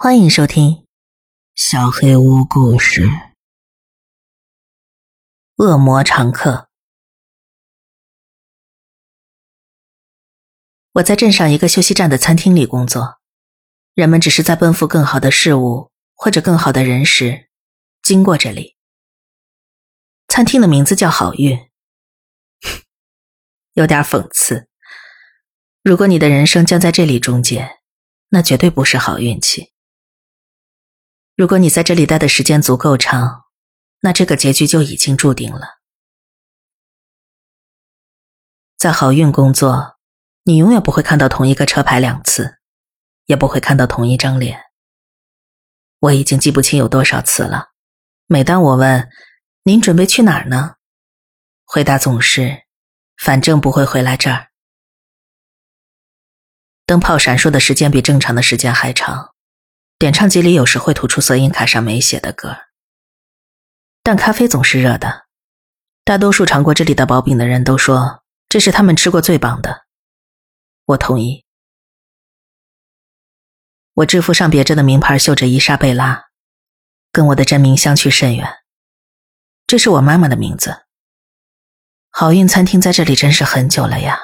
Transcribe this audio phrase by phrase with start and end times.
[0.00, 0.70] 欢迎收听
[1.56, 3.02] 《小黑屋故事》。
[5.56, 6.68] 恶魔常客。
[10.92, 13.18] 我在镇上一个休息站的餐厅里工作，
[13.92, 17.48] 人们只是在奔赴更好的事物或者更好的人时，
[18.00, 18.76] 经过这里。
[20.28, 21.58] 餐厅的名字叫好运，
[23.72, 24.68] 有点讽刺。
[25.82, 27.80] 如果你的人生将在这里终结，
[28.28, 29.72] 那绝对不是好运气。
[31.38, 33.44] 如果你在这里待的时间足够长，
[34.00, 35.78] 那这个结局就已经注定了。
[38.76, 39.98] 在好运工作，
[40.42, 42.58] 你永远不会看到同一个车牌两次，
[43.26, 44.64] 也不会看到同一张脸。
[46.00, 47.68] 我已经记不清有多少次了。
[48.26, 49.08] 每当我问
[49.62, 50.74] “您准备去哪儿呢”，
[51.64, 52.64] 回答总是
[53.16, 54.48] “反正不会回来这儿”。
[56.84, 59.36] 灯泡闪烁的时间比正常的时间还长。
[59.98, 62.56] 点唱机里有时会吐出色音卡上没写的歌，
[64.04, 65.26] 但咖啡总是热的。
[66.04, 69.86] 大多数尝过这里的薄饼的人都说这是他们吃过最棒的。
[70.84, 71.44] 我同意。
[73.94, 76.28] 我制服上别着的名牌绣着伊莎贝拉，
[77.10, 78.48] 跟我的真名相去甚远。
[79.66, 80.86] 这是我妈妈的名字。
[82.10, 84.16] 好运餐厅在这里真是很久了呀。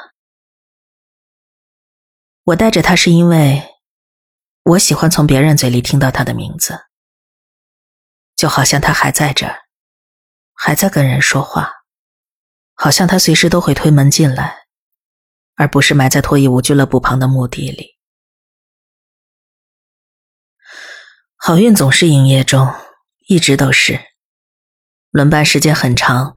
[2.45, 3.74] 我带着它是因为。
[4.65, 6.87] 我喜欢从别人嘴里听到他的名字，
[8.35, 9.65] 就好像他还在这儿，
[10.55, 11.71] 还在跟人说话，
[12.73, 14.65] 好像他随时都会推门进来，
[15.55, 17.99] 而不是埋在脱衣舞俱乐部旁的墓地里。
[21.37, 22.75] 好运总是营业中，
[23.29, 24.01] 一直都是，
[25.11, 26.35] 轮班时间很长，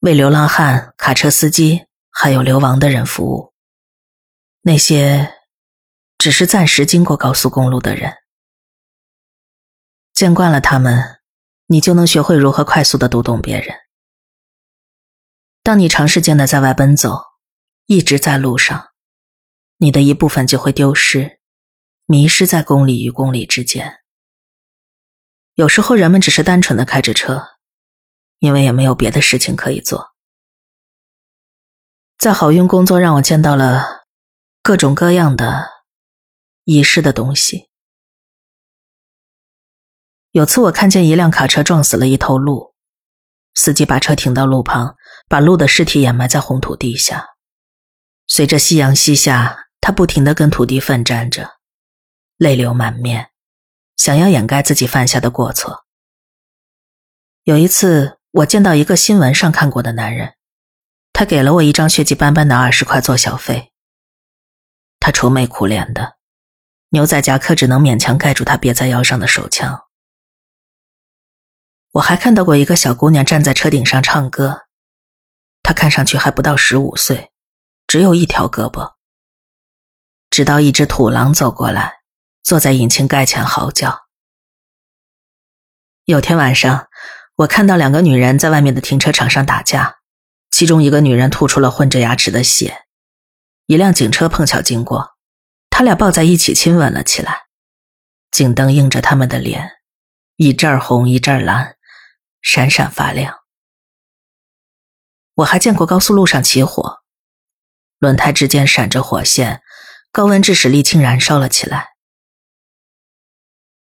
[0.00, 3.54] 为流浪汉、卡车司机还有流亡的人服务，
[4.60, 5.39] 那些。
[6.20, 8.12] 只是暂时经过高速公路的人，
[10.12, 11.22] 见惯了他们，
[11.68, 13.74] 你就能学会如何快速的读懂别人。
[15.62, 17.22] 当你长时间的在外奔走，
[17.86, 18.90] 一直在路上，
[19.78, 21.40] 你的一部分就会丢失，
[22.04, 24.00] 迷失在公里与公里之间。
[25.54, 27.46] 有时候人们只是单纯的开着车，
[28.40, 30.10] 因为也没有别的事情可以做。
[32.18, 34.04] 在好运工作让我见到了
[34.62, 35.79] 各种各样的。
[36.64, 37.68] 遗失的东西。
[40.32, 42.74] 有次我看见一辆卡车撞死了一头鹿，
[43.54, 44.94] 司机把车停到路旁，
[45.28, 47.30] 把鹿的尸体掩埋在红土地下。
[48.28, 51.56] 随着夕阳西下，他不停的跟土地奋战着，
[52.36, 53.30] 泪流满面，
[53.96, 55.84] 想要掩盖自己犯下的过错。
[57.42, 60.34] 有一次，我见到一个新闻上看过的男人，
[61.12, 63.72] 他给了我一张血迹斑斑的二十块做小费。
[65.00, 66.19] 他愁眉苦脸的。
[66.90, 69.86] 牛仔夹克只能勉强盖住他别在腰上的手枪。
[71.92, 74.62] 我还看到过一个小姑娘站在车顶上唱歌，
[75.62, 77.30] 她看上去还不到十五岁，
[77.86, 78.94] 只有一条胳膊。
[80.30, 82.00] 直到一只土狼走过来，
[82.42, 84.06] 坐在引擎盖前嚎叫。
[86.06, 86.88] 有天晚上，
[87.36, 89.98] 我看到两个女人在外面的停车场上打架，
[90.50, 92.86] 其中一个女人吐出了混着牙齿的血，
[93.66, 95.16] 一辆警车碰巧经过。
[95.80, 97.46] 他俩抱在一起亲吻了起来，
[98.30, 99.78] 警灯映着他们的脸，
[100.36, 101.78] 一阵红一阵蓝，
[102.42, 103.38] 闪闪发亮。
[105.36, 106.98] 我还见过高速路上起火，
[107.98, 109.62] 轮胎之间闪着火线，
[110.12, 111.92] 高温致使沥青燃烧了起来。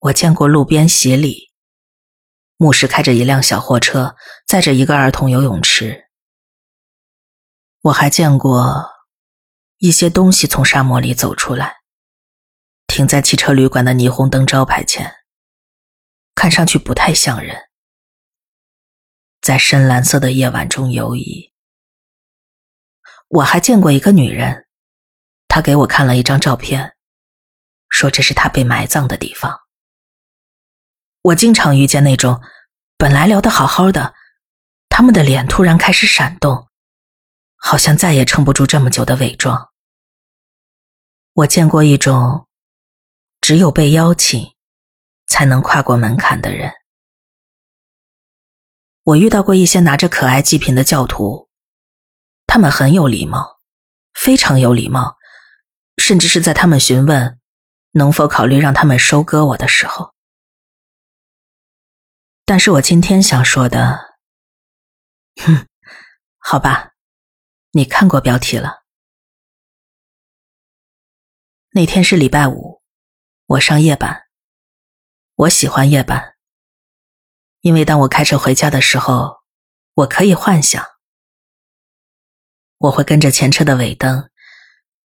[0.00, 1.50] 我见过路边洗礼，
[2.58, 6.10] 牧师开着一辆小货车，载着一个儿童游泳池。
[7.80, 8.84] 我还见过
[9.78, 11.76] 一些东西从沙漠里走出来。
[12.96, 15.16] 停在汽车旅馆的霓虹灯招牌前，
[16.34, 17.68] 看上去不太像人，
[19.42, 21.52] 在深蓝色的夜晚中游移。
[23.28, 24.66] 我还见过一个女人，
[25.46, 26.96] 她给我看了一张照片，
[27.90, 29.60] 说这是她被埋葬的地方。
[31.20, 32.40] 我经常遇见那种
[32.96, 34.14] 本来聊得好好的，
[34.88, 36.70] 他们的脸突然开始闪动，
[37.56, 39.70] 好像再也撑不住这么久的伪装。
[41.34, 42.44] 我见过一种。
[43.46, 44.56] 只有被邀请，
[45.28, 46.72] 才能跨过门槛的人。
[49.04, 51.48] 我遇到过一些拿着可爱祭品的教徒，
[52.48, 53.60] 他们很有礼貌，
[54.14, 55.16] 非常有礼貌，
[55.96, 57.38] 甚至是在他们询问
[57.92, 60.12] 能否考虑让他们收割我的时候。
[62.44, 64.16] 但是我今天想说的，
[65.36, 65.68] 哼，
[66.38, 66.94] 好吧，
[67.70, 68.82] 你看过标题了。
[71.70, 72.82] 那天是礼拜五。
[73.48, 74.24] 我上夜班，
[75.36, 76.34] 我喜欢夜班，
[77.60, 79.36] 因为当我开车回家的时候，
[79.94, 80.84] 我可以幻想，
[82.78, 84.32] 我会跟着前车的尾灯，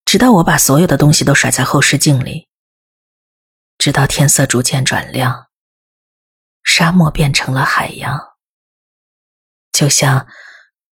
[0.05, 2.49] 直到我把所有的东西都甩在后视镜里，
[3.77, 5.49] 直到天色逐渐转亮，
[6.63, 8.37] 沙漠变成了海洋。
[9.73, 10.29] 就像，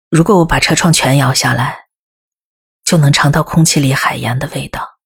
[0.09, 1.89] 如果我把车窗全摇下来，
[2.85, 5.01] 就能尝到空气里海盐的味道。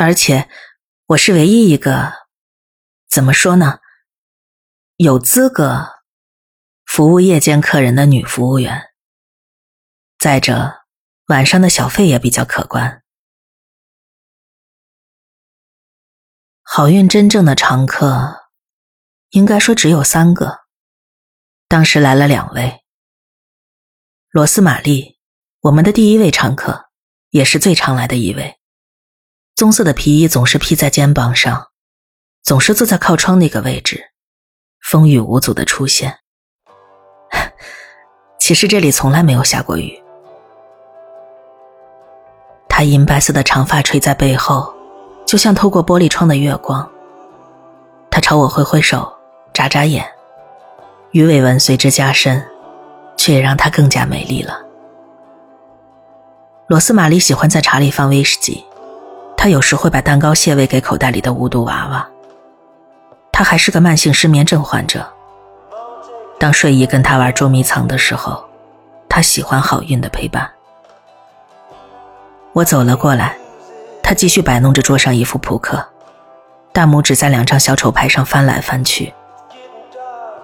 [0.00, 0.48] 而且，
[1.06, 2.12] 我是唯一一个，
[3.10, 3.80] 怎么说呢？
[4.96, 5.88] 有资格
[6.86, 8.90] 服务夜间客人的女服务员。
[10.16, 10.84] 再者，
[11.26, 13.02] 晚上的小费也比较可观。
[16.62, 18.50] 好运真正的常客，
[19.30, 20.60] 应该说只有三个。
[21.66, 22.84] 当时来了两位，
[24.30, 25.18] 罗斯玛丽，
[25.62, 26.88] 我们的第一位常客，
[27.30, 28.57] 也是最常来的一位。
[29.58, 31.70] 棕色的皮衣总是披在肩膀上，
[32.44, 34.12] 总是坐在靠窗那个位置，
[34.80, 36.20] 风雨无阻的出现。
[38.38, 40.00] 其实这里从来没有下过雨。
[42.68, 44.72] 他银白色的长发垂在背后，
[45.26, 46.88] 就像透过玻璃窗的月光。
[48.12, 49.12] 他朝我挥挥手，
[49.52, 50.08] 眨眨眼，
[51.10, 52.48] 鱼尾纹随之加深，
[53.16, 54.56] 却也让她更加美丽了。
[56.68, 58.64] 罗斯玛丽喜欢在茶里放威士忌。
[59.38, 62.06] 他有时会把蛋糕卸喂给口袋里的无毒娃娃。
[63.30, 65.06] 他还是个慢性失眠症患者。
[66.40, 68.44] 当睡意跟他玩捉迷藏的时候，
[69.08, 70.50] 他喜欢好运的陪伴。
[72.52, 73.38] 我走了过来，
[74.02, 75.86] 他继续摆弄着桌上一副扑克，
[76.72, 79.14] 大拇指在两张小丑牌上翻来翻去。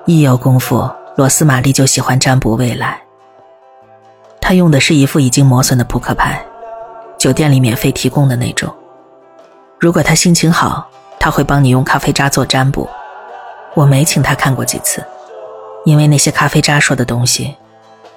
[0.05, 3.01] 一有功夫，罗斯玛丽就喜欢占卜未来。
[4.41, 6.45] 他用的是一副已经磨损的扑克牌，
[7.19, 8.73] 酒店里免费提供的那种。
[9.79, 10.89] 如果他心情好，
[11.19, 12.89] 他会帮你用咖啡渣做占卜。
[13.75, 15.05] 我没请他看过几次，
[15.85, 17.57] 因为那些咖啡渣说的东西，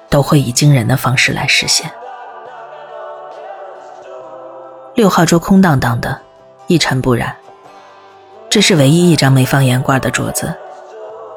[0.10, 1.92] 都会以惊人的方式来实现。
[4.94, 6.20] 六号桌空荡荡的，
[6.68, 7.36] 一尘不染。
[8.50, 10.54] 这是唯一一张没放盐罐的桌子，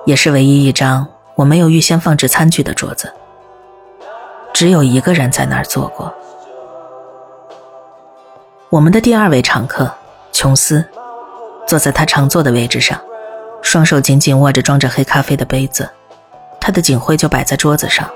[0.05, 3.13] 也是唯一一张我没有预先放置餐具的桌子。
[4.53, 6.13] 只有一个人在那儿坐过，
[8.69, 9.91] 我们的第二位常客。
[10.33, 10.85] 琼斯
[11.67, 13.01] 坐在他常坐的位置上，
[13.63, 15.89] 双手紧紧握着装着黑咖啡的杯子，
[16.61, 18.09] 他的警徽就摆在桌子上。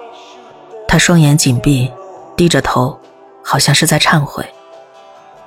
[0.89, 1.93] 他双眼紧闭，
[2.37, 2.99] 低着头，
[3.43, 4.45] 好像是在忏悔。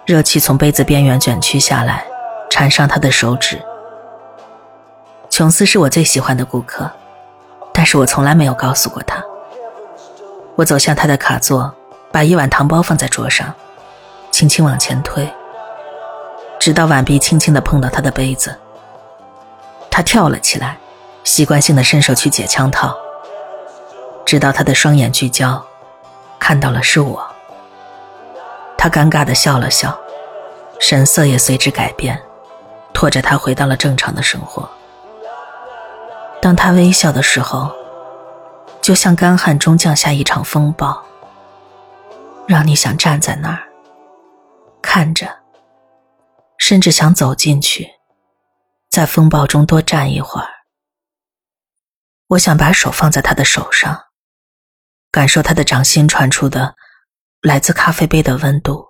[0.05, 2.05] 热气从杯子边缘卷曲下来，
[2.49, 3.61] 缠上他的手指。
[5.29, 6.89] 琼斯是我最喜欢的顾客，
[7.73, 9.23] 但是我从来没有告诉过他。
[10.55, 11.73] 我走向他的卡座，
[12.11, 13.53] 把一碗糖包放在桌上，
[14.31, 15.27] 轻轻往前推。
[16.67, 18.53] 直到碗壁轻轻地碰到他的杯子，
[19.89, 20.77] 他跳了起来，
[21.23, 22.93] 习惯性的伸手去解枪套。
[24.25, 25.65] 直到他的双眼聚焦，
[26.37, 27.25] 看到了是我。
[28.77, 29.97] 他尴尬的笑了笑，
[30.77, 32.21] 神色也随之改变，
[32.93, 34.69] 拖着他回到了正常的生活。
[36.41, 37.71] 当他微笑的时候，
[38.81, 41.01] 就像干旱中降下一场风暴，
[42.45, 43.59] 让你想站在那儿，
[44.81, 45.29] 看着。
[46.57, 47.87] 甚至想走进去，
[48.89, 50.47] 在风暴中多站一会儿。
[52.29, 54.05] 我想把手放在他的手上，
[55.11, 56.75] 感受他的掌心传出的
[57.41, 58.87] 来自咖啡杯的温度。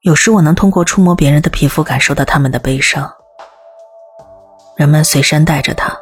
[0.00, 3.12] 有时我能通过触摸别人的皮肤感受到他们的悲伤。
[4.76, 5.94] 人们随身带着它，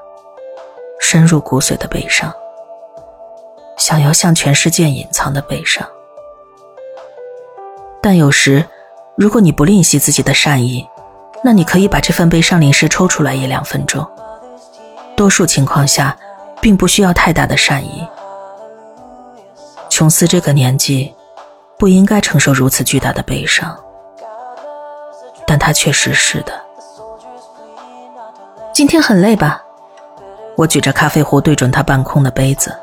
[1.01, 2.33] 深入骨髓的悲伤，
[3.77, 5.89] 想要向全世界隐藏的悲伤。
[8.03, 8.65] 但有时。
[9.17, 10.89] 如果你不吝惜自己的善意，
[11.45, 14.07] 那你可以把这份悲伤临时抽出来一两分钟。
[15.15, 16.17] 多数情况下，
[16.61, 18.07] 并不需要太大的善意。
[19.91, 21.15] 琼斯这个年纪，
[21.79, 23.79] 不应该承受如此巨大的悲伤，
[25.47, 26.53] 但他确实是的。
[28.73, 29.63] 今天很累吧？
[30.57, 32.75] 我举着咖啡壶对准他半空的杯子。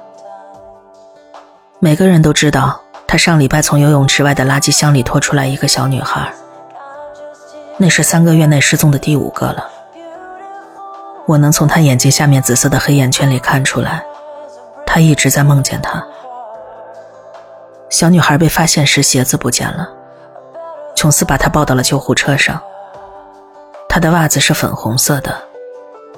[1.79, 2.79] 每个人都知道。
[3.11, 6.31] 他上礼拜从游泳池外的垃圾箱里拖出来一个小女孩，
[7.75, 9.67] 那是三个月内失踪的第五个了。
[11.25, 14.05] 我能从他眼睛下面紫色的黑眼圈里看出来，
[14.85, 16.05] 他一直在梦见她。
[17.89, 19.89] 小女孩被发现时鞋子不见了，
[20.95, 22.61] 琼斯把她抱到了救护车上。
[23.87, 25.35] 她的袜子是粉红色的，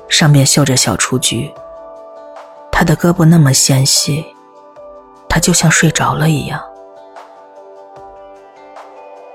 [0.10, 1.54] 上面绣着小雏菊。
[2.70, 4.26] 她的胳膊那么纤细，
[5.30, 6.62] 她就像睡着了一样。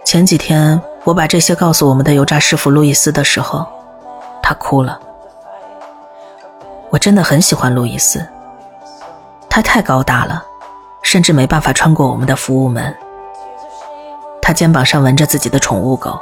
[0.07, 3.67] 前几天我把这些告诉我们的油炸师傅路易斯的时候，
[4.41, 5.01] 他哭了。
[6.91, 8.25] 我真的很喜欢路易斯，
[9.51, 10.45] 他太高大了，
[11.03, 12.95] 甚至没办法穿过我们的服务门。
[14.41, 16.17] 他肩膀上纹着自己的宠物狗，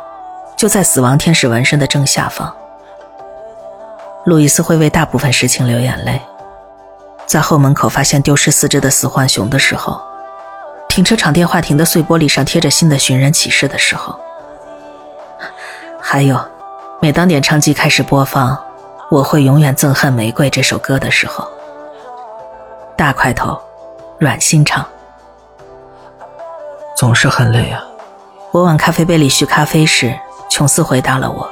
[0.56, 2.50] 就在死亡天使纹身的正下方。
[4.24, 6.18] 路易斯会为大部分事情流眼泪，
[7.26, 10.00] 在后门口发现丢失四肢的死浣熊的时候，
[10.94, 14.16] 停车场电话亭的碎玻璃上贴着新的寻人启事的时候，
[16.00, 16.38] 还有，
[17.02, 18.52] 每当点唱机开始播放
[19.10, 21.48] 《我会永远憎恨玫瑰》这首歌的时候，
[22.96, 23.60] 大块头，
[24.20, 24.86] 软心肠，
[26.96, 27.82] 总是很累啊。
[28.52, 30.16] 我往咖啡杯里续咖啡时，
[30.48, 31.50] 琼斯回答了我：“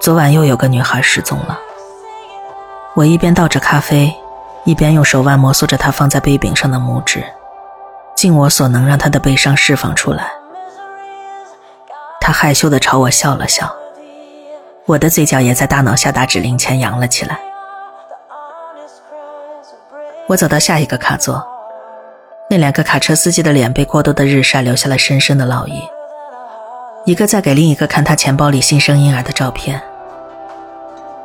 [0.00, 1.58] 昨晚又有个女孩失踪了。”
[2.96, 4.10] 我一边倒着咖啡，
[4.64, 7.22] 一边用手腕摩挲着她放在杯柄上的拇指，
[8.24, 10.32] 尽我所能让他的悲伤释放出来。
[12.22, 13.70] 他害羞地朝我笑了笑，
[14.86, 17.38] 我的嘴角也在大脑下达指令前扬了起来。
[20.26, 21.46] 我走到下一个卡座。
[22.48, 25.82] 那两个卡车司机的脸被过多的日晒留下了深深的烙印。
[27.04, 29.78] 一个在给另一个看他钱包里新生婴儿的照片。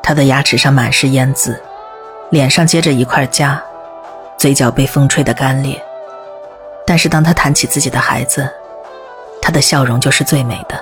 [0.04, 1.64] 他的牙齿上满是烟渍，
[2.30, 3.58] 脸上结着一块痂，
[4.38, 5.82] 嘴角被风吹得干裂。
[6.90, 8.50] 但是当他谈起自己的孩子，
[9.40, 10.76] 他的笑容就是最美的，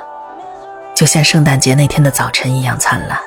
[0.95, 3.19] 就像圣诞节那天的早晨一样灿烂。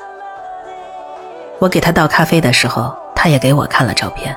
[1.59, 4.35] 我给他倒咖啡的时候，他也给我看了照片。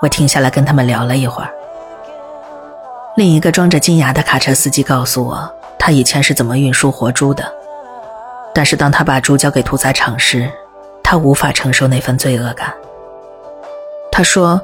[0.00, 1.50] 我停下来跟他们聊了一会儿。
[3.16, 7.44] 另一个装着金牙的卡车司机告诉我，他以前是怎么运输活猪的。
[8.54, 10.50] 但是当他把猪交给屠宰场时，
[11.04, 12.72] 他无法承受那份罪恶感。
[14.10, 14.58] 他说，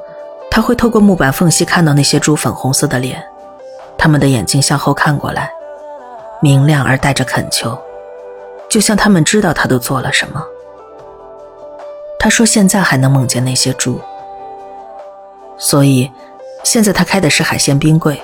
[0.55, 3.21] 他会透过木板缝隙看到那些猪粉红色的脸，
[3.99, 5.51] 他们的眼睛向后看过来，
[6.41, 7.77] 明亮而带着恳求，
[8.71, 10.41] 就像他们知道他都做了什么。
[12.21, 14.01] 他说，现在还能梦见那些猪。
[15.59, 16.09] 所以，
[16.63, 18.23] 现在他开的是海鲜冰柜。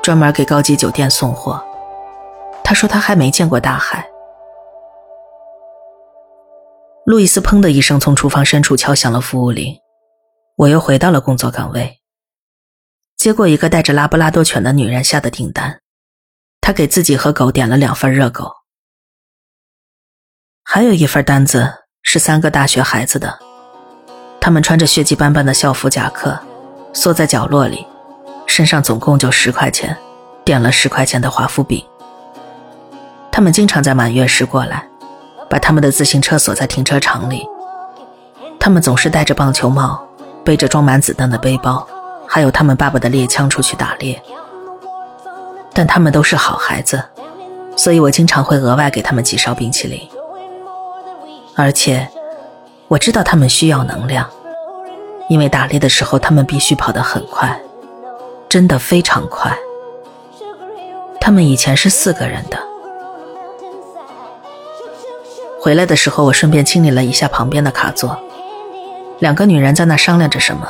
[0.00, 1.62] 专门给高级酒店送货。
[2.64, 4.08] 他说他还没见过大海。
[7.04, 9.78] 路易斯砰的一声从厨房深处敲响了服务铃，
[10.58, 12.00] 我又回到了工作岗位，
[13.16, 15.78] 接过一个带着拉布拉多犬的女人下的订单。
[16.60, 18.50] 她给自己和狗点了两份热狗，
[20.64, 23.38] 还有一份单子是三个大学孩子的，
[24.40, 26.36] 他们穿着血迹斑斑的校服夹克，
[26.92, 27.86] 缩在角落里。
[28.48, 29.96] 身上总共就十块钱，
[30.44, 31.86] 点了十块钱的华夫饼。
[33.30, 34.88] 他们经常在满月时过来，
[35.48, 37.46] 把他们的自行车锁在停车场里。
[38.58, 40.07] 他们总是戴着棒球帽，
[40.48, 41.86] 背着装满子弹的背包，
[42.26, 44.18] 还有他们爸爸的猎枪出去打猎。
[45.74, 47.04] 但他们都是好孩子，
[47.76, 50.00] 所以我经常会额外给他们几勺冰淇淋。
[51.54, 52.08] 而且，
[52.88, 54.26] 我知道他们需要能量，
[55.28, 57.60] 因为打猎的时候他们必须跑得很快。
[58.48, 59.54] 真的非常快。
[61.20, 62.58] 他们以前是四个人的。
[65.60, 68.18] 回来的时候，我顺便清理了一下旁边的卡座，
[69.18, 70.68] 两个女人在那商量着什么。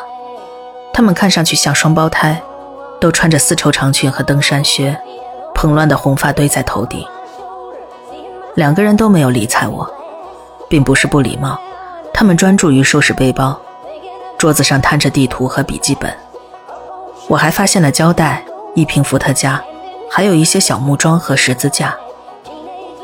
[0.93, 2.40] 她们看上去像双胞胎，
[3.00, 4.99] 都穿着丝绸长裙和登山靴，
[5.55, 7.05] 蓬乱的红发堆在头顶。
[8.55, 9.88] 两个人都没有理睬我，
[10.69, 11.59] 并不是不礼貌，
[12.12, 13.57] 他们专注于收拾背包，
[14.37, 16.12] 桌子上摊着地图和笔记本。
[17.28, 18.43] 我还发现了胶带、
[18.75, 19.62] 一瓶伏特加，
[20.11, 21.95] 还有一些小木桩和十字架。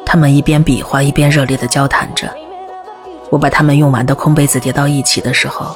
[0.04, 2.28] 他们一边比划，一边热烈地交谈着。
[3.34, 5.74] 我把他们用完的空杯子叠到一起的时候，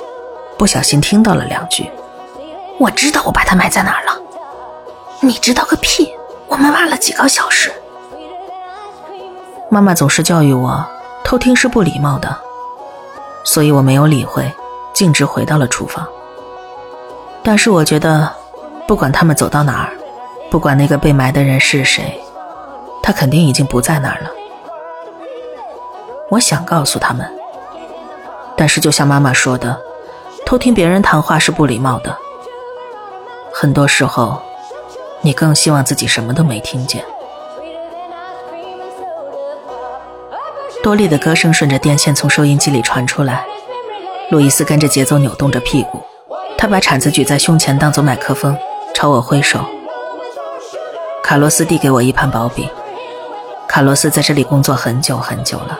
[0.57, 1.91] 不小心听到了两句
[2.79, 4.17] ：“我知道我把它埋在哪儿了。
[5.19, 6.09] ”“你知道个屁！
[6.47, 7.73] 我们挖了几个小时。”
[9.69, 10.87] 妈妈总是教育我，
[11.25, 12.33] 偷听是不礼貌的，
[13.43, 14.49] 所以我没有理会，
[14.95, 16.07] 径直回到了厨房。
[17.43, 18.33] 但是我觉得，
[18.87, 19.91] 不管他们走到哪儿，
[20.49, 22.23] 不管那个被埋的人是谁，
[23.03, 24.31] 他肯定已经不在那儿了。
[26.31, 27.29] 我想告诉他们，
[28.59, 29.81] 但是就像妈妈说的，
[30.45, 32.15] 偷听别人谈话是不礼貌的。
[33.53, 34.43] 很多时候，
[35.21, 37.05] 你更希望自己什么都没听见。
[40.83, 43.45] 多莉的歌声顺着电线从收音机里传出来，
[44.31, 46.03] 路易斯跟着节奏扭动着屁股。
[46.57, 48.57] 他把铲子举在胸前当做麦克风，
[48.93, 49.61] 朝我挥手。
[51.23, 52.69] 卡洛斯递给我一盘薄饼。
[53.69, 55.79] 卡洛斯在这里工作很久很久了，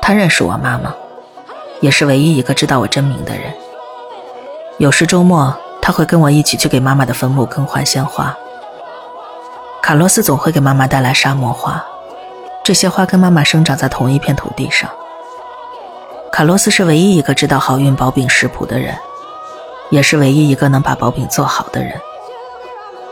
[0.00, 0.94] 他认识我妈妈，
[1.80, 3.52] 也是唯一一个知道我真名的人。
[4.78, 8.36] 有时周末他会跟我一起去给妈妈的坟墓更换鲜花。
[9.82, 11.84] 卡洛斯总会给妈妈带来沙漠花，
[12.62, 14.88] 这些花跟妈妈生长在同一片土地上。
[16.30, 18.94] 卡洛斯是唯一一个知道好运薄饼食谱的人，
[19.88, 21.92] 也是唯一一个能把薄饼做好的人。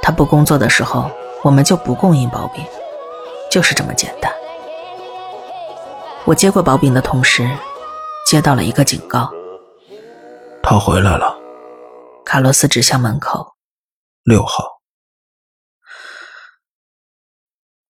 [0.01, 1.11] 他不工作的时候，
[1.43, 2.65] 我们就不供应薄饼，
[3.51, 4.31] 就是这么简单。
[6.25, 7.51] 我接过薄饼的同时，
[8.29, 9.33] 接到了一个警告：
[10.63, 11.35] 他回来了。
[12.27, 13.55] 卡洛斯指向门口，
[14.23, 14.83] 六号。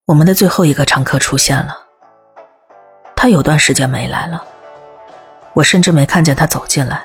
[0.07, 1.76] 我们的最后一个常客出现了，
[3.16, 4.45] 他有段时间没来了，
[5.54, 7.04] 我甚至没看见他走进来。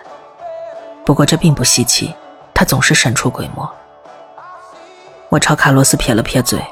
[1.04, 2.14] 不过这并不稀奇，
[2.54, 3.68] 他总是神出鬼没。
[5.30, 6.64] 我朝卡洛斯撇了撇嘴，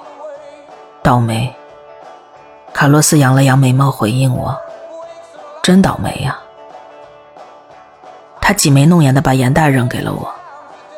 [1.01, 1.51] 倒霉。
[2.71, 4.55] 卡洛斯扬了扬眉毛回应我
[5.63, 6.39] ：“真倒霉呀。”
[8.41, 10.29] 他挤眉弄眼的把盐袋扔给了我，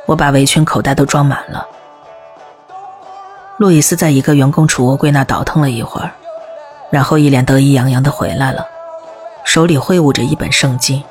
[0.08, 1.68] 我把围裙口袋都装满了。
[3.58, 6.10] 路易斯在一个员工储物柜那倒腾了一会儿，
[6.90, 8.66] 然后一脸得意洋洋的回来了，
[9.44, 11.04] 手里挥舞着一本圣经。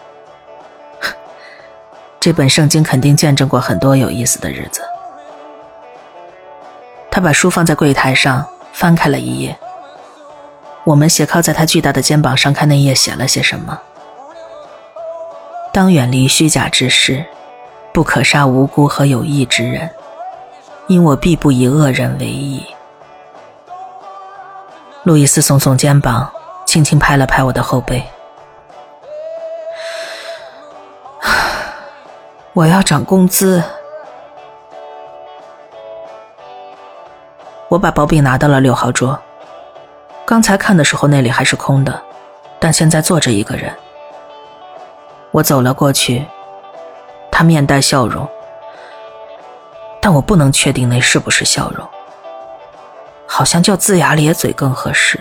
[2.18, 4.82] 这本圣经肯定见证过很多有意思的日子。
[7.10, 9.56] 他把书放在柜台上，翻开了一页。
[10.84, 13.78] 我们斜靠在他巨大的肩膀上，看那页写了些什么：
[15.72, 17.24] 当远离虚假之事，
[17.94, 19.88] 不可杀无辜和有义之人。
[20.86, 22.62] 因我必不以恶人为义。
[25.04, 26.30] 路易斯耸耸肩膀，
[26.66, 28.04] 轻轻拍了拍我的后背。
[32.52, 33.62] 我要涨工资。
[37.68, 39.18] 我把薄饼拿到了六号桌。
[40.26, 42.02] 刚才看的时候那里还是空的，
[42.60, 43.74] 但现在坐着一个人。
[45.32, 46.24] 我走了过去，
[47.30, 48.28] 他面带笑容。
[50.00, 51.88] 但我不能确定那是不是笑容，
[53.26, 55.18] 好像叫龇牙咧嘴更合适。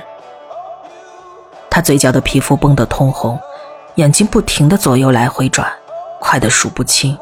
[1.70, 3.40] 他嘴角的皮肤绷得通红，
[3.96, 5.72] 眼睛不停的左右来回转，
[6.20, 7.18] 快得数不清，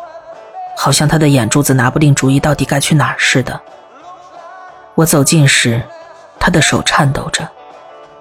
[0.76, 3.60] 好像他的眼珠子拿不定主意到底该去哪儿似的。
[4.96, 5.84] 我走近时，
[6.40, 7.48] 他的手颤抖着，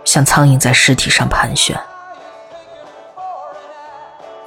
[0.05, 1.79] 像苍蝇在尸体上盘旋。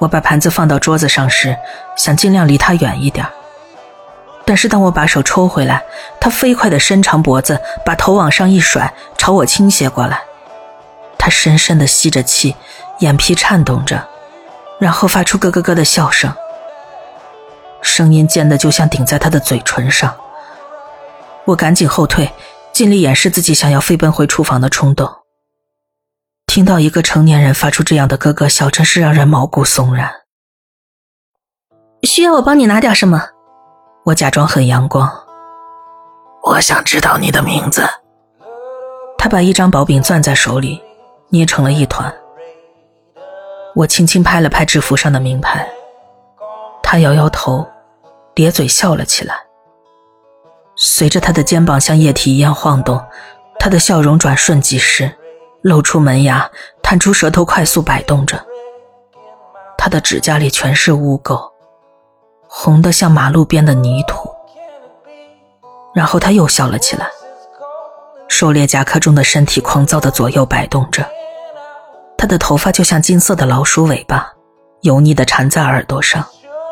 [0.02, 1.56] 我把盘子放到桌子上时，
[1.96, 3.24] 想尽量离他远一点。
[4.44, 5.80] 但是当我把手抽回来，
[6.20, 10.20] 他飞快地伸长脖子，把头往上一甩，朝我倾斜过来。
[11.16, 12.56] 他深深地吸着气，
[12.98, 14.02] 眼皮颤动着，
[14.80, 16.34] 然后发出咯咯咯的笑声，
[17.80, 20.12] 声音尖的就像顶在他的嘴唇上。
[21.44, 22.28] 我赶紧后退，
[22.72, 25.21] 尽力掩饰自己想要飞奔回厨房的冲动。
[26.46, 30.10] 听到一个成年人发出这样的咯咯笑，真是让人毛骨悚然。
[32.02, 33.22] 需要我帮你拿点什么？
[34.04, 35.10] 我假装很阳光。
[36.42, 37.82] 我想知道你的名字。
[39.16, 40.82] 他把一张薄饼攥在手里，
[41.28, 42.12] 捏成了一团。
[43.74, 45.66] 我轻轻拍了拍制服上的名牌，
[46.82, 47.64] 他摇摇头，
[48.34, 49.36] 咧嘴笑了起来。
[50.74, 53.00] 随着他的肩膀像液体一样晃动，
[53.58, 55.10] 他的笑容转瞬即逝，
[55.62, 56.50] 露出门牙，
[56.82, 58.44] 探出舌头，快速摆动着。
[59.78, 61.50] 他的指甲里全是污垢。
[62.46, 64.28] 红的像马路边的泥土，
[65.94, 67.06] 然后他又笑了起来，
[68.28, 71.02] 狩猎夹克中的身体狂躁的左右摆动着，
[72.18, 74.30] 他的头发就像金色的老鼠尾巴，
[74.82, 76.22] 油腻的缠在耳朵上，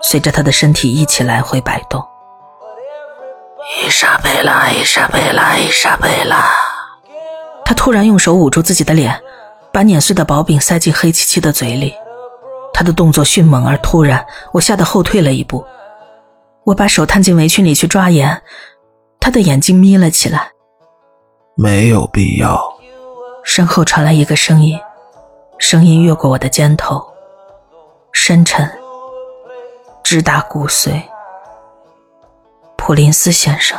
[0.02, 2.06] 随着他的身体一起来回摆动。
[3.82, 6.69] 伊莎贝拉，伊莎贝拉，伊莎贝拉。
[7.70, 9.16] 他突然用手捂住自己的脸，
[9.72, 11.94] 把碾碎的薄饼塞进黑漆漆的嘴里。
[12.72, 15.64] 他的动作迅猛而突然，我吓得后退了一步。
[16.64, 18.42] 我把手探进围裙里去抓眼，
[19.20, 20.50] 他的眼睛眯了起来。
[21.54, 22.60] 没有必要。
[23.44, 24.76] 身后传来一个声音，
[25.56, 27.00] 声音越过我的肩头，
[28.10, 28.68] 深沉，
[30.02, 31.00] 直达骨髓。
[32.76, 33.78] 普林斯先生。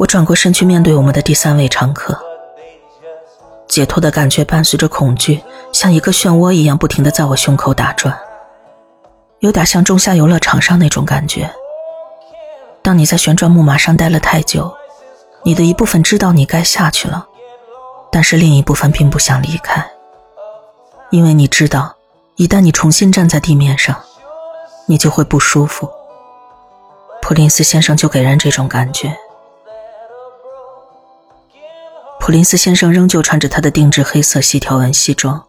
[0.00, 2.18] 我转过身去面对我们的第三位常客。
[3.68, 5.42] 解脱的感觉伴随着恐惧，
[5.74, 8.18] 像一个漩涡一样不停的在我胸口打转，
[9.40, 11.50] 有点像仲夏游乐场上那种感觉。
[12.80, 14.74] 当你在旋转木马上待了太久，
[15.42, 17.28] 你的一部分知道你该下去了，
[18.10, 19.86] 但是另一部分并不想离开，
[21.10, 21.94] 因为你知道，
[22.36, 23.94] 一旦你重新站在地面上，
[24.86, 25.90] 你就会不舒服。
[27.20, 29.14] 普林斯先生就给人这种感觉。
[32.20, 35.42] 普林斯先生仍旧穿着他的定制黑色细条纹西装，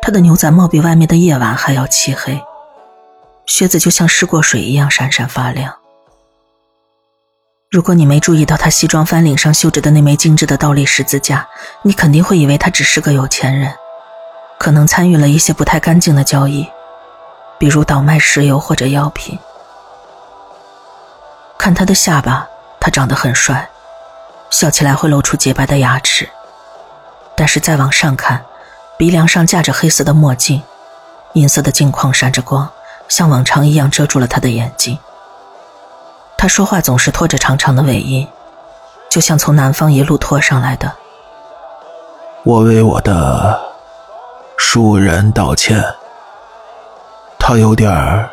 [0.00, 2.42] 他的牛仔帽比外面的夜晚还要漆黑，
[3.44, 5.72] 靴子就像湿过水一样闪闪发亮。
[7.70, 11.46] 如果你没注意到他西装翻领上绣着的那枚精致的倒立十字架，
[11.82, 13.72] 你肯定会以为他只是个有钱人，
[14.58, 16.66] 可能参与了一些不太干净的交易，
[17.58, 19.38] 比如倒卖石油或者药品。
[21.58, 22.48] 看他的下巴，
[22.80, 23.68] 他长得很帅，
[24.50, 26.28] 笑起来会露出洁白的牙齿，
[27.34, 28.44] 但是再往上看，
[28.96, 30.62] 鼻梁上架着黑色的墨镜，
[31.34, 32.70] 银色的镜框闪着光，
[33.08, 34.98] 像往常一样遮住了他的眼睛。
[36.38, 38.28] 他说话总是拖着长长的尾音，
[39.08, 40.92] 就像从南方一路拖上来的。
[42.44, 43.60] 我为我的
[44.56, 45.82] 熟人道歉。
[47.38, 48.30] 他有点儿。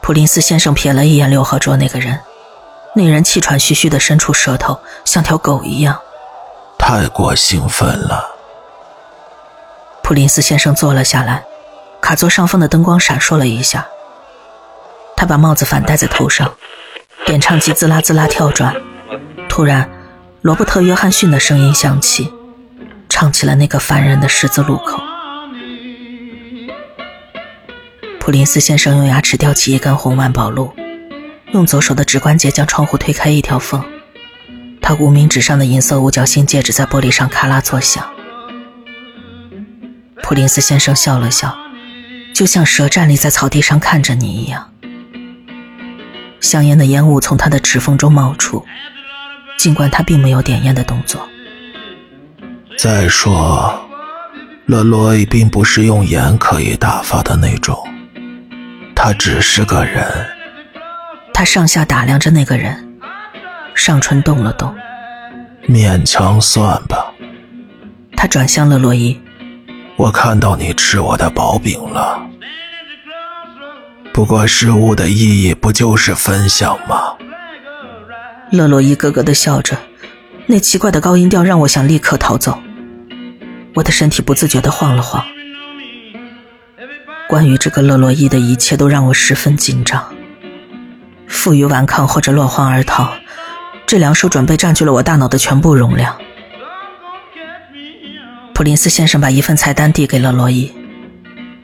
[0.00, 2.18] 普林斯先生瞥了一眼六号桌那个人，
[2.96, 6.00] 那人气喘吁吁的伸出舌头，像条狗一样。
[6.78, 8.34] 太过兴奋了。
[10.02, 11.44] 普林斯先生坐了下来，
[12.00, 13.86] 卡座上方的灯光闪烁了一下。
[15.14, 16.54] 他把帽子反戴在头上。
[17.26, 18.74] 点唱机滋啦滋啦跳转，
[19.46, 19.90] 突然，
[20.40, 22.32] 罗伯特·约翰逊的声音响起，
[23.10, 25.02] 唱起了那个烦人的十字路口。
[28.20, 30.72] 普林斯先生用牙齿叼起一根红万宝路，
[31.52, 33.82] 用左手的指关节将窗户推开一条缝。
[34.80, 38.08] 他无名指上的银色五角星戒指在玻璃上咔啦作响。
[40.22, 41.56] 普林斯先生笑了笑，
[42.34, 44.70] 就像蛇站立在草地上看着你一样。
[46.40, 48.64] 香烟的烟雾从他的指缝中冒出，
[49.58, 51.28] 尽管他并没有点烟的动作。
[52.78, 53.88] 再说，
[54.66, 57.76] 勒洛伊并不是用盐可以打发的那种，
[58.94, 60.35] 他只是个人。
[61.38, 62.98] 他上下打量着那个人，
[63.74, 64.74] 上唇动了动，
[65.68, 67.12] 勉强算吧。
[68.16, 69.20] 他转向了洛伊
[69.96, 72.26] ：“我看到你吃我的薄饼了。”
[74.14, 76.96] 不过，事物的意义不就是分享吗？
[78.50, 79.76] 勒洛伊咯咯的笑着，
[80.46, 82.58] 那奇怪的高音调让我想立刻逃走。
[83.74, 85.22] 我的身体不自觉的晃了晃。
[87.28, 90.02] 关于这个勒洛伊的一切都让我十分紧张。
[91.28, 93.08] 负隅顽抗或者落荒而逃，
[93.86, 96.16] 这两手准备占据了我大脑的全部容量。
[98.54, 100.72] 普林斯先生把一份菜单递给了罗伊，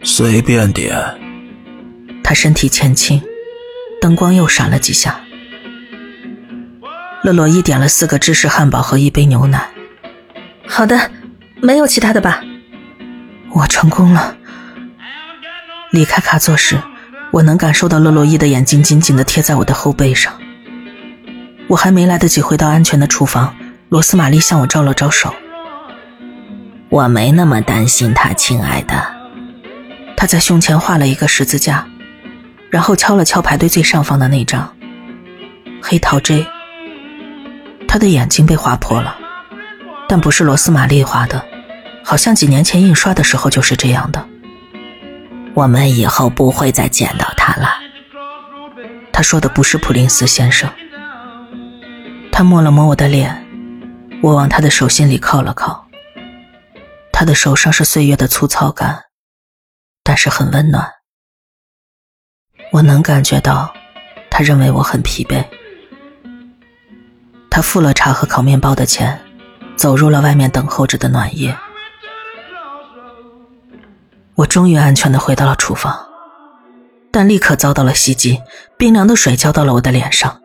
[0.02, 0.96] 随便点。
[2.22, 3.22] 他身体前倾，
[4.00, 5.20] 灯光又闪了几下。
[7.22, 9.68] 乐洛伊点了四个芝士汉堡和一杯牛奶。
[10.66, 11.10] 好的，
[11.60, 12.42] 没有其他的吧？
[13.52, 14.36] 我成功了。
[15.90, 16.78] 离开卡座时，
[17.32, 20.32] 我能感受到洛洛伊的眼睛紧紧的贴在我的后背上。
[21.66, 23.52] 我还没来得及回到安全的厨房，
[23.88, 25.34] 罗斯玛丽向我招了招手。
[26.90, 28.94] 我没那么担心他，亲爱的。
[30.16, 31.84] 他在胸前画了一个十字架。
[32.70, 34.74] 然后敲了敲排队最上方的那张
[35.82, 36.46] 黑桃 J，
[37.86, 39.14] 他的眼睛被划破了，
[40.08, 41.44] 但不是罗斯玛丽画的，
[42.02, 44.26] 好像几年前印刷的时候就是这样的。
[45.54, 47.68] 我们以后不会再见到他了。
[49.12, 50.70] 他说的不是普林斯先生。
[52.30, 53.46] 他摸了摸我的脸，
[54.22, 55.86] 我往他的手心里靠了靠。
[57.12, 59.04] 他的手上是岁月的粗糙感，
[60.02, 60.90] 但是很温暖。
[62.72, 63.72] 我能感觉到，
[64.30, 65.44] 他认为我很疲惫。
[67.50, 69.20] 他付了茶和烤面包的钱，
[69.76, 71.54] 走入了外面等候着的暖夜。
[74.42, 75.96] 我终于安全的回到了厨房，
[77.12, 78.42] 但立刻遭到了袭击，
[78.76, 80.40] 冰凉的水浇到了我的脸上。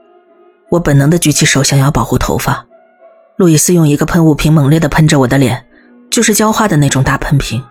[0.69, 2.67] 我本能的举起手想要保护头发，
[3.37, 5.65] 路易斯用一个喷雾瓶猛烈的喷着我的脸，
[6.11, 7.63] 就是浇花的那种大喷瓶，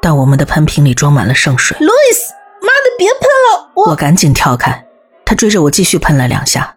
[0.00, 1.76] 但我们的喷瓶里装满了圣水。
[1.80, 2.32] 路易斯。
[2.62, 3.70] 妈的，别喷了！
[3.74, 4.86] 我我赶紧跳开，
[5.26, 6.74] 他追着我继续喷了两下。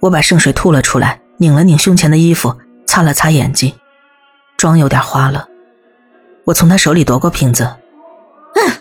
[0.00, 3.72] 我把圣水吐了出来，拧了拧胸前的衣服，擦了擦眼睛，
[4.56, 5.46] 妆有点花了。
[6.48, 7.64] 我从他手里夺过瓶子，
[8.54, 8.72] 嗯，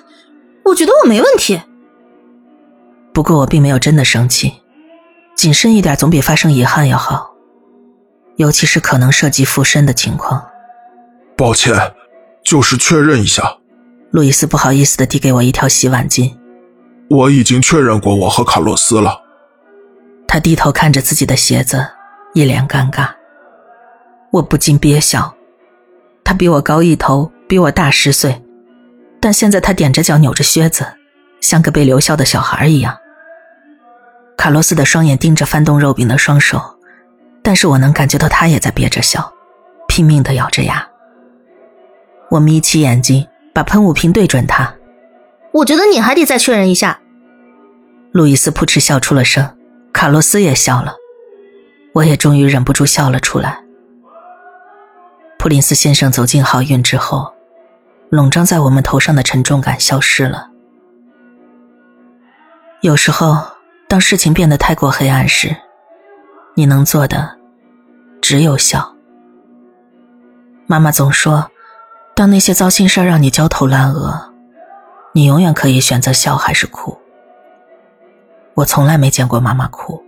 [0.64, 1.62] 我觉得我没问题。
[3.14, 4.54] 不过我并没有真的生气，
[5.36, 7.34] 谨慎一点总比发生遗憾要好，
[8.38, 10.42] 尤其是可能涉及附身的情况。
[11.36, 11.76] 抱歉，
[12.42, 13.58] 就是确认一下。
[14.12, 16.34] 路易斯不好意思的递给我一条洗碗巾。
[17.10, 19.22] 我已经确认过我和卡洛斯了。
[20.26, 21.86] 他低头看着自己的鞋子，
[22.34, 23.10] 一脸尴尬。
[24.32, 25.36] 我不禁憋笑。
[26.24, 28.42] 他比我高一头，比我大十岁，
[29.20, 30.86] 但现在他踮着脚，扭着靴子，
[31.42, 32.98] 像个被留校的小孩一样。
[34.38, 36.62] 卡洛斯的双眼盯着翻动肉饼的双手，
[37.42, 39.34] 但是我能感觉到他也在憋着笑，
[39.88, 40.88] 拼命的咬着牙。
[42.30, 43.28] 我眯起眼睛。
[43.58, 44.72] 把喷雾瓶对准他，
[45.52, 47.00] 我觉得你还得再确认一下。
[48.12, 49.58] 路易斯扑哧笑出了声，
[49.92, 50.94] 卡洛斯也笑了。
[51.96, 53.64] 我也终于忍不住笑了出来。
[55.40, 57.34] 普林斯先生走进好运之后，
[58.10, 60.50] 笼罩在我们头上的沉重感消失了。
[62.82, 63.38] 有时候，
[63.88, 65.56] 当事情变得太过黑暗时，
[66.56, 67.38] 你能做的
[68.22, 68.96] 只有笑。
[70.68, 71.52] 妈妈总说，
[72.16, 74.34] 当那些糟心事让你焦头烂额，
[75.14, 76.98] 你永远可以选择笑还是哭。
[78.54, 80.02] 我从来没见过妈妈哭。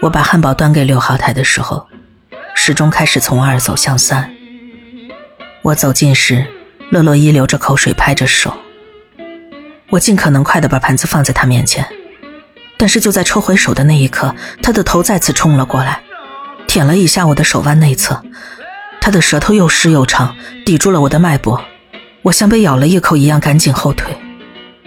[0.00, 1.86] 我把汉堡端给六号台的时候，
[2.64, 4.32] 始终开始从二走向三。
[5.62, 6.46] 我走近时，
[6.92, 8.56] 乐洛伊流着口水，拍着手。
[9.90, 11.84] 我尽可能快的把盘子放在他面前，
[12.76, 16.04] 但是就在抽回手的那一刻，他的头再次冲了过来，
[16.68, 18.22] 舔了一下我的手腕内侧。
[19.00, 21.64] 他的舌头又湿又长，抵住了我的脉搏。
[22.22, 24.16] 我像被咬了一口一样，赶紧后退。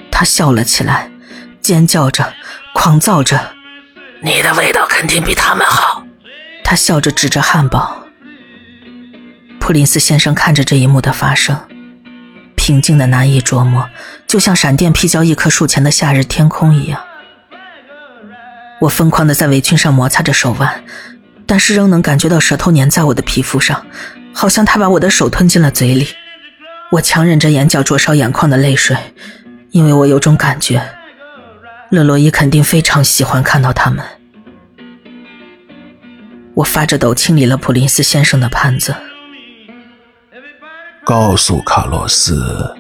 [0.10, 1.12] 他笑了起来，
[1.60, 2.34] 尖叫着，
[2.74, 3.38] 狂躁着。
[4.22, 5.95] 你的味道肯定比他们好。
[6.66, 8.08] 他笑着指着汉堡。
[9.60, 11.56] 普林斯先生看着这一幕的发生，
[12.56, 13.88] 平静的难以捉摸，
[14.26, 17.00] 就像闪电劈焦一棵树前的夏日天空一样。
[18.82, 20.84] 我疯狂的在围裙上摩擦着手腕，
[21.46, 23.86] 但是仍能感觉到舌头粘在我的皮肤上，
[24.34, 26.08] 好像他把我的手吞进了嘴里。
[26.92, 28.98] 我强忍着眼角灼烧眼眶的泪水，
[29.70, 30.82] 因为我有种感觉。
[31.92, 34.04] 勒洛伊肯定非常喜欢看到他们。
[36.56, 38.96] 我发着抖清理了普林斯先生的盘子，
[41.04, 42.74] 告诉卡洛斯，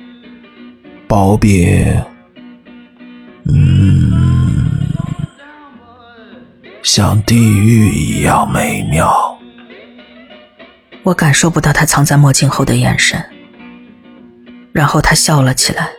[1.07, 1.85] 包庇，
[3.43, 4.79] 嗯，
[6.81, 9.37] 像地狱一样美妙。
[11.03, 13.23] 我感受不到他藏在墨镜后的眼神，
[14.71, 15.89] 然后他笑了起来，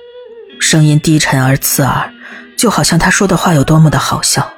[0.59, 2.11] 声音低沉而刺耳。
[2.57, 4.51] 就好像他说的话有多么的好笑。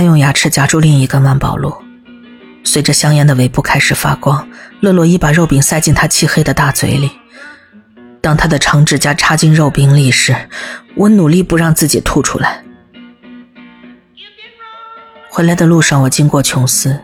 [0.00, 1.76] 他用牙齿夹住另一根万宝路，
[2.64, 4.48] 随着香烟的尾部开始发光，
[4.80, 7.10] 勒洛伊把肉饼塞进他漆黑的大嘴里。
[8.22, 10.34] 当他的长指甲插进肉饼里时，
[10.94, 12.64] 我努力不让自己吐出来。
[15.28, 16.98] 回来的路上，我经过琼斯，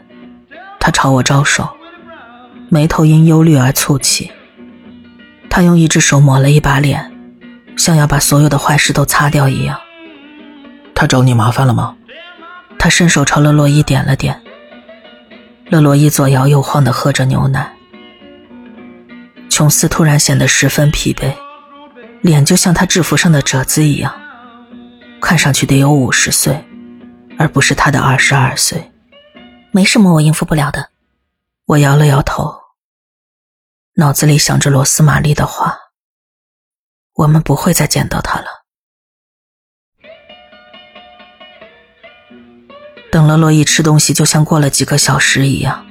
[0.81, 1.69] 他朝我招手，
[2.71, 4.33] 眉头因忧虑而蹙起。
[5.51, 7.13] 他用一只手抹了一把脸。
[7.77, 9.79] 像要把所有的坏事都擦掉一样。
[10.95, 11.96] 他找你麻烦了吗？
[12.79, 14.43] 他伸手朝勒洛伊点了点。
[15.69, 17.77] 勒洛伊左摇右晃地喝着牛奶。
[19.49, 21.35] 琼斯突然显得十分疲惫，
[22.21, 24.15] 脸就像他制服上的褶子一样，
[25.21, 26.65] 看上去得有五十岁，
[27.39, 28.93] 而不是他的二十二岁。
[29.73, 30.91] 没什么我应付不了的。
[31.65, 32.55] 我摇了摇头，
[33.95, 35.79] 脑子里想着罗斯玛丽的话。
[37.15, 38.66] 我们不会再见到他了。
[43.17, 45.87] 等了洛伊吃东西，就像过了几个小时一样。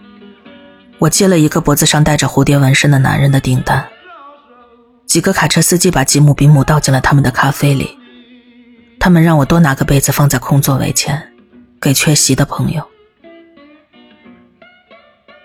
[0.99, 3.83] 我接了一个脖子上带着蝴蝶纹身的男人的订单。
[5.07, 7.97] 几个卡车司机把吉姆比姆倒进了他们的咖啡里。
[8.99, 11.33] 他们让我多拿个杯子放在空座位前，
[11.81, 12.87] 给缺席的朋友。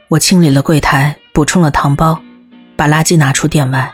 [0.09, 2.21] 我清理了柜台，补充了糖包，
[2.77, 3.91] 把垃圾拿出店外。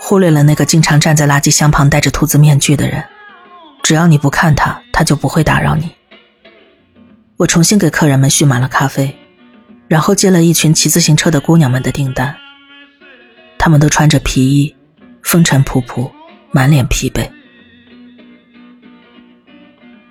[0.00, 3.04] 忽略了那个经常站在垃圾箱旁戴着兔子面具的人，
[3.84, 5.94] 只要你不看他，他就不会打扰你。
[7.38, 9.16] 我重新给客人们续满了咖啡，
[9.86, 12.34] 然后接了一群骑自行车的姑娘们的订单。
[13.56, 14.74] 她们都穿着皮衣，
[15.22, 16.10] 风尘仆仆，
[16.50, 17.30] 满脸疲惫。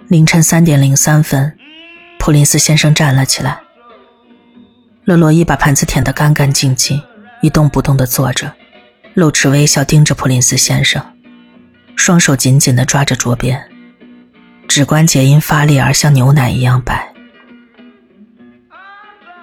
[0.08, 1.54] 凌晨三点零三分，
[2.18, 3.60] 普林斯先生站了起来。
[5.04, 7.02] 勒洛伊把盘子舔得干干净净，
[7.42, 8.54] 一动不动地坐着。
[9.16, 11.04] 露齿微笑，盯着普林斯先生，
[11.98, 13.62] 双手紧紧地抓着桌边，
[14.66, 17.14] 指关节因发力而像牛奶一样白。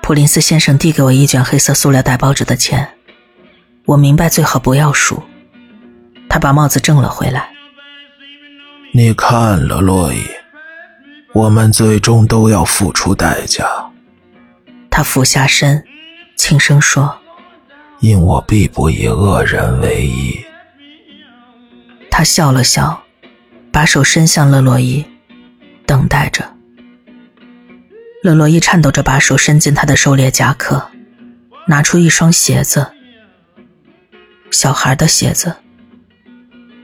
[0.04, 2.86] 普林斯先生递给我一卷黑色塑料袋包着的钱，
[3.86, 5.22] 我明白最好不要数。
[6.28, 7.48] 他把帽子挣了回来。
[8.92, 10.18] 你看了，洛伊，
[11.32, 13.64] 我们最终都要付出代价。
[14.90, 15.82] 他俯下身，
[16.36, 17.16] 轻声说。
[18.00, 20.44] 因我必不以恶人为义。
[22.10, 23.02] 他笑了笑，
[23.72, 25.02] 把手伸向勒洛伊，
[25.86, 26.53] 等待着。
[28.24, 30.90] 勒洛伊颤抖着把手伸进他的狩猎夹克，
[31.66, 32.90] 拿出一双鞋子，
[34.50, 35.54] 小孩的鞋子，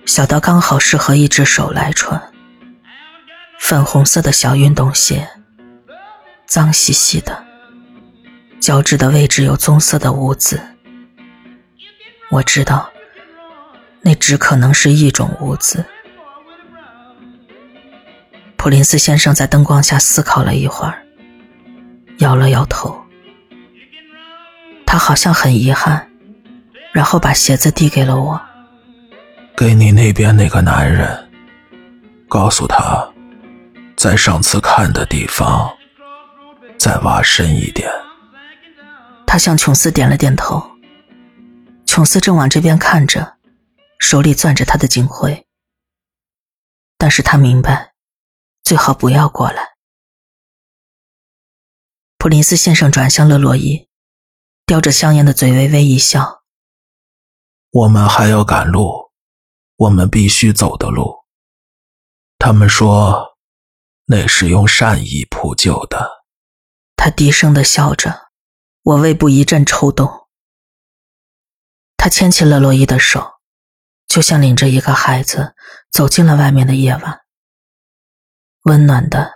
[0.05, 2.23] 小到刚好适合一只手来穿。
[3.59, 5.27] 粉红色的小运动鞋，
[6.47, 7.43] 脏兮兮的，
[8.61, 10.61] 脚趾的位置有棕色的污渍。
[12.31, 12.93] 我知道，
[14.03, 15.83] 那只可能是一种污渍。
[18.59, 21.00] 普林斯先生在灯光下思考了一会儿，
[22.21, 22.99] 摇了摇头。
[24.87, 26.11] 他好像很遗憾，
[26.93, 28.41] 然后把鞋子递给了我。
[29.57, 31.31] 给你那边那个男人，
[32.29, 33.07] 告诉他，
[33.97, 35.71] 在上次看的地方
[36.79, 37.91] 再挖深一点。
[39.27, 40.65] 他向琼斯点了点头。
[41.87, 43.37] 琼斯正往这边看着，
[43.99, 45.47] 手里攥着他的警徽。
[46.99, 47.93] 但是他明白，
[48.63, 49.70] 最好不要过来。
[52.21, 53.89] 普林斯先生转向了洛伊。
[54.67, 56.43] 叼着香烟的嘴微微一笑。
[57.71, 59.11] 我们还要赶路，
[59.77, 61.25] 我们必须走的路。
[62.39, 63.39] 他们说，
[64.05, 66.25] 那是用善意铺就的。
[66.95, 68.29] 他低声的笑着，
[68.83, 70.29] 我胃部一阵抽动。
[71.97, 73.41] 他牵起了洛伊的手，
[74.07, 75.55] 就像领着一个孩子
[75.91, 77.23] 走进了外面的夜晚，
[78.65, 79.33] 温暖的，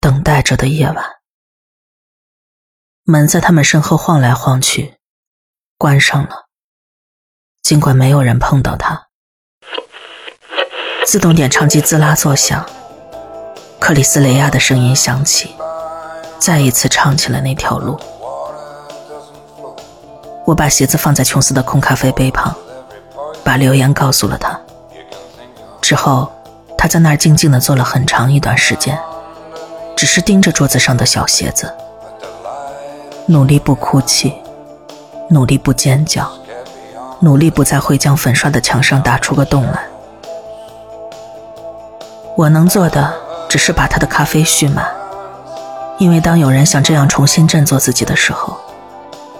[0.00, 1.17] 等待着的夜晚。
[3.10, 4.96] 门在他们身后晃来晃去，
[5.78, 6.48] 关上了。
[7.62, 9.06] 尽管没有人碰到它，
[11.06, 12.66] 自动点唱机滋啦作响，
[13.80, 15.56] 克里斯雷亚的声音响起，
[16.38, 17.98] 再一次唱起了那条路。
[20.44, 22.54] 我把鞋子放在琼斯的空咖啡杯旁，
[23.42, 24.60] 把留言告诉了他。
[25.80, 26.30] 之后，
[26.76, 29.00] 他在那儿静静的坐了很长一段时间，
[29.96, 31.74] 只是盯着桌子上的小鞋子。
[33.30, 34.32] 努力不哭泣，
[35.28, 36.32] 努力不尖叫，
[37.20, 39.86] 努力不在会将粉刷的墙上打出个洞来。
[42.34, 43.12] 我能做的
[43.46, 44.86] 只是把他的咖啡续满，
[45.98, 48.56] 因为当有人想这样重新振作自己的时候，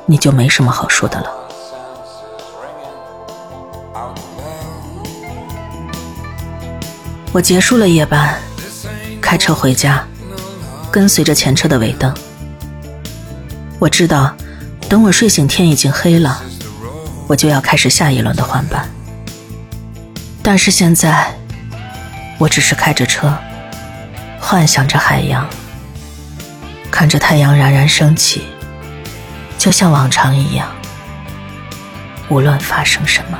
[0.04, 1.32] 你就没什么好说的了。
[7.32, 8.38] 我结束了夜班，
[9.22, 10.06] 开车回家，
[10.90, 12.14] 跟随着前车的尾灯。
[13.80, 14.34] 我知道，
[14.88, 16.42] 等我睡醒，天已经黑了，
[17.28, 18.88] 我就要开始下一轮的换班。
[20.42, 21.32] 但是现在，
[22.38, 23.32] 我只是开着车，
[24.40, 25.46] 幻想着海洋，
[26.90, 28.42] 看着太阳冉冉升起，
[29.56, 30.68] 就像往常一样，
[32.28, 33.38] 无论发生什么。